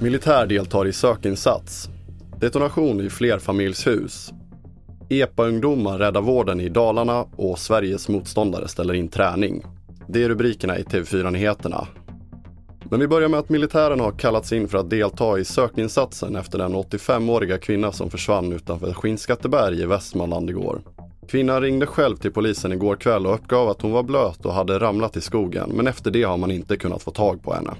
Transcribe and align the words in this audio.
Militär 0.00 0.46
deltar 0.46 0.86
i 0.86 0.92
sökinsats. 0.92 1.88
Detonation 2.40 3.00
i 3.00 3.10
flerfamiljshus. 3.10 4.32
EPA-ungdomar 5.08 5.98
räddar 5.98 6.20
vården 6.20 6.60
i 6.60 6.68
Dalarna 6.68 7.26
och 7.36 7.58
Sveriges 7.58 8.08
motståndare 8.08 8.68
ställer 8.68 8.94
in 8.94 9.08
träning. 9.08 9.64
Det 10.08 10.24
är 10.24 10.28
rubrikerna 10.28 10.78
i 10.78 10.82
TV4-nyheterna. 10.82 11.86
Men 12.90 13.00
vi 13.00 13.08
börjar 13.08 13.28
med 13.28 13.40
att 13.40 13.48
militären 13.48 14.00
har 14.00 14.12
kallats 14.12 14.52
in 14.52 14.68
för 14.68 14.78
att 14.78 14.90
delta 14.90 15.38
i 15.38 15.44
sökinsatsen 15.44 16.36
efter 16.36 16.58
den 16.58 16.74
85-åriga 16.74 17.58
kvinna 17.58 17.92
som 17.92 18.10
försvann 18.10 18.52
utanför 18.52 18.92
Skinnskatteberg 18.92 19.80
i 19.80 19.86
Västmanland 19.86 20.50
igår. 20.50 20.80
Kvinnan 21.28 21.60
ringde 21.60 21.86
själv 21.86 22.16
till 22.16 22.32
polisen 22.32 22.72
igår 22.72 22.96
kväll 22.96 23.26
och 23.26 23.34
uppgav 23.34 23.68
att 23.68 23.82
hon 23.82 23.92
var 23.92 24.02
blöt 24.02 24.46
och 24.46 24.52
hade 24.52 24.78
ramlat 24.78 25.16
i 25.16 25.20
skogen, 25.20 25.70
men 25.74 25.86
efter 25.86 26.10
det 26.10 26.22
har 26.22 26.36
man 26.36 26.50
inte 26.50 26.76
kunnat 26.76 27.02
få 27.02 27.10
tag 27.10 27.42
på 27.42 27.54
henne. 27.54 27.74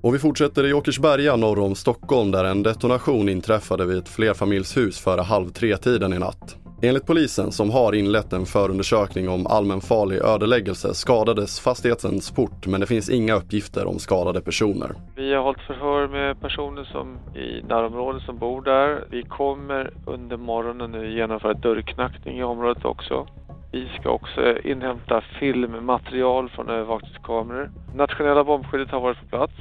Och 0.00 0.14
vi 0.14 0.18
fortsätter 0.18 0.66
i 0.66 0.72
Åkersberga 0.72 1.36
norr 1.36 1.58
om 1.58 1.74
Stockholm 1.74 2.30
där 2.30 2.44
en 2.44 2.62
detonation 2.62 3.28
inträffade 3.28 3.86
vid 3.86 3.98
ett 3.98 4.08
flerfamiljshus 4.08 4.98
före 4.98 5.20
halv 5.20 5.50
tre-tiden 5.50 6.12
i 6.12 6.18
natt. 6.18 6.56
Enligt 6.82 7.06
polisen, 7.06 7.52
som 7.52 7.70
har 7.70 7.94
inlett 7.94 8.32
en 8.32 8.46
förundersökning 8.46 9.28
om 9.28 9.46
allmänfarlig 9.46 10.18
ödeläggelse, 10.18 10.94
skadades 10.94 11.60
fastighetens 11.60 12.30
port 12.30 12.66
men 12.66 12.80
det 12.80 12.86
finns 12.86 13.10
inga 13.10 13.34
uppgifter 13.34 13.86
om 13.86 13.98
skadade 13.98 14.40
personer. 14.40 14.90
Vi 15.16 15.34
har 15.34 15.42
hållit 15.42 15.60
förhör 15.60 16.08
med 16.08 16.40
personer 16.40 16.84
som 16.84 17.18
i 17.36 17.62
närområdet 17.68 18.22
som 18.22 18.38
bor 18.38 18.62
där. 18.62 19.04
Vi 19.10 19.22
kommer 19.22 19.90
under 20.06 20.36
morgonen 20.36 20.90
nu 20.90 21.14
genomföra 21.14 21.54
dörrknackning 21.54 22.38
i 22.38 22.42
området 22.42 22.84
också. 22.84 23.26
Vi 23.72 23.88
ska 24.00 24.10
också 24.10 24.58
inhämta 24.64 25.22
filmmaterial 25.40 26.48
från 26.48 26.68
övervakningskameror. 26.68 27.70
Nationella 27.94 28.44
bombskyddet 28.44 28.90
har 28.90 29.00
varit 29.00 29.20
på 29.20 29.26
plats 29.26 29.52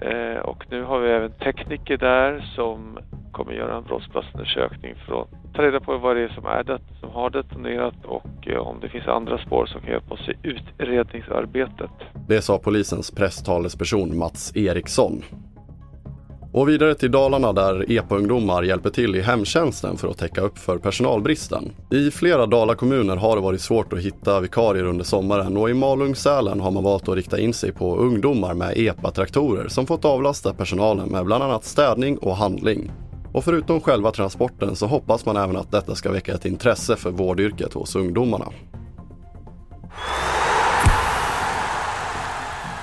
eh, 0.00 0.40
och 0.40 0.64
nu 0.70 0.82
har 0.82 0.98
vi 1.00 1.10
även 1.10 1.32
tekniker 1.32 1.96
där 1.96 2.52
som 2.54 2.98
kommer 3.32 3.52
göra 3.52 3.76
en 3.76 3.84
brottsplatsundersökning 3.84 4.94
från 5.06 5.26
ta 5.58 5.64
reda 5.64 5.80
på 5.80 5.98
vad 5.98 6.16
det 6.16 6.22
är 6.22 6.28
som 6.28 6.46
är 6.46 6.64
det, 6.64 6.78
som 7.00 7.10
har 7.10 7.30
detonerat 7.30 7.94
och 8.04 8.48
eh, 8.48 8.58
om 8.58 8.80
det 8.80 8.88
finns 8.88 9.06
andra 9.06 9.38
spår 9.38 9.66
som 9.66 9.80
kan 9.80 9.90
hjälpa 9.90 10.14
oss 10.14 10.28
i 10.28 10.48
utredningsarbetet. 10.48 11.90
Det 12.28 12.42
sa 12.42 12.58
polisens 12.58 13.10
presstalesperson 13.10 14.18
Mats 14.18 14.56
Eriksson. 14.56 15.22
Och 16.52 16.68
vidare 16.68 16.94
till 16.94 17.10
Dalarna 17.10 17.52
där 17.52 17.92
EPA-ungdomar 17.92 18.62
hjälper 18.62 18.90
till 18.90 19.16
i 19.16 19.20
hemtjänsten 19.20 19.96
för 19.96 20.08
att 20.08 20.18
täcka 20.18 20.40
upp 20.40 20.58
för 20.58 20.78
personalbristen. 20.78 21.72
I 21.90 22.10
flera 22.10 22.46
Dalakommuner 22.46 23.16
har 23.16 23.36
det 23.36 23.42
varit 23.42 23.60
svårt 23.60 23.92
att 23.92 23.98
hitta 23.98 24.40
vikarier 24.40 24.84
under 24.84 25.04
sommaren 25.04 25.56
och 25.56 25.70
i 25.70 25.74
Malung-Sälen 25.74 26.60
har 26.60 26.70
man 26.70 26.84
valt 26.84 27.08
att 27.08 27.16
rikta 27.16 27.40
in 27.40 27.54
sig 27.54 27.72
på 27.72 27.96
ungdomar 27.96 28.54
med 28.54 28.72
EPA-traktorer 28.76 29.68
som 29.68 29.86
fått 29.86 30.04
avlasta 30.04 30.54
personalen 30.54 31.08
med 31.08 31.24
bland 31.24 31.44
annat 31.44 31.64
städning 31.64 32.18
och 32.18 32.36
handling. 32.36 32.90
Och 33.38 33.44
förutom 33.44 33.80
själva 33.80 34.10
transporten 34.10 34.76
så 34.76 34.86
hoppas 34.86 35.26
man 35.26 35.36
även 35.36 35.56
att 35.56 35.70
detta 35.70 35.94
ska 35.94 36.10
väcka 36.12 36.34
ett 36.34 36.44
intresse 36.44 36.96
för 36.96 37.10
vårdyrket 37.10 37.72
hos 37.72 37.96
ungdomarna. 37.96 38.44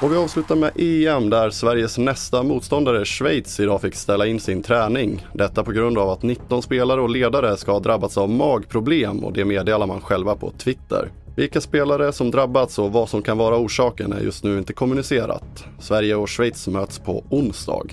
Och 0.01 0.11
vi 0.11 0.17
avslutar 0.17 0.55
med 0.55 0.71
EM 0.75 1.29
där 1.29 1.49
Sveriges 1.49 1.97
nästa 1.97 2.43
motståndare 2.43 3.05
Schweiz 3.05 3.59
idag 3.59 3.81
fick 3.81 3.95
ställa 3.95 4.25
in 4.25 4.39
sin 4.39 4.63
träning. 4.63 5.25
Detta 5.33 5.63
på 5.63 5.71
grund 5.71 5.97
av 5.97 6.09
att 6.09 6.23
19 6.23 6.61
spelare 6.61 7.01
och 7.01 7.09
ledare 7.09 7.57
ska 7.57 7.71
ha 7.71 7.79
drabbats 7.79 8.17
av 8.17 8.29
magproblem 8.29 9.23
och 9.23 9.33
det 9.33 9.45
meddelar 9.45 9.87
man 9.87 10.01
själva 10.01 10.35
på 10.35 10.51
Twitter. 10.51 11.11
Vilka 11.35 11.61
spelare 11.61 12.13
som 12.13 12.31
drabbats 12.31 12.79
och 12.79 12.91
vad 12.91 13.09
som 13.09 13.21
kan 13.21 13.37
vara 13.37 13.57
orsaken 13.57 14.13
är 14.13 14.19
just 14.19 14.43
nu 14.43 14.57
inte 14.57 14.73
kommunicerat. 14.73 15.65
Sverige 15.79 16.15
och 16.15 16.29
Schweiz 16.29 16.67
möts 16.67 16.99
på 16.99 17.23
onsdag. 17.29 17.87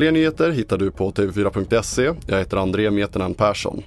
Fler 0.00 0.12
nyheter 0.12 0.50
hittar 0.50 0.78
du 0.78 0.90
på 0.90 1.10
tv4.se. 1.10 2.14
Jag 2.26 2.38
heter 2.38 2.56
André 2.56 2.90
Metenen 2.90 3.34
Persson. 3.34 3.82